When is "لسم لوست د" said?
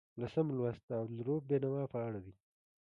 0.21-0.91